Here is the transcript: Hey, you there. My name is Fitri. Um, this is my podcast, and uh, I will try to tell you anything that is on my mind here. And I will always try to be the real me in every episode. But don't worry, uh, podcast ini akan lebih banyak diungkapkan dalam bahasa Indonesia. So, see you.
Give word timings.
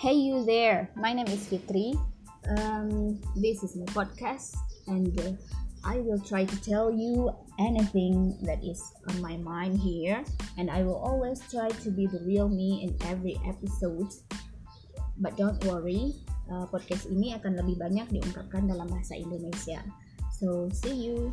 Hey, 0.00 0.16
you 0.16 0.48
there. 0.48 0.88
My 0.96 1.12
name 1.12 1.28
is 1.28 1.44
Fitri. 1.44 1.92
Um, 2.56 3.20
this 3.36 3.60
is 3.60 3.76
my 3.76 3.84
podcast, 3.92 4.56
and 4.88 5.12
uh, 5.20 5.36
I 5.84 6.00
will 6.00 6.16
try 6.16 6.48
to 6.48 6.56
tell 6.64 6.88
you 6.88 7.28
anything 7.60 8.32
that 8.48 8.64
is 8.64 8.80
on 9.12 9.20
my 9.20 9.36
mind 9.36 9.76
here. 9.76 10.24
And 10.56 10.72
I 10.72 10.88
will 10.88 10.96
always 10.96 11.44
try 11.52 11.68
to 11.68 11.88
be 11.92 12.08
the 12.08 12.24
real 12.24 12.48
me 12.48 12.80
in 12.80 12.96
every 13.12 13.36
episode. 13.44 14.08
But 15.20 15.36
don't 15.36 15.60
worry, 15.68 16.16
uh, 16.48 16.64
podcast 16.72 17.04
ini 17.12 17.36
akan 17.36 17.60
lebih 17.60 17.76
banyak 17.76 18.08
diungkapkan 18.08 18.72
dalam 18.72 18.88
bahasa 18.88 19.20
Indonesia. 19.20 19.84
So, 20.40 20.72
see 20.72 20.96
you. 20.96 21.28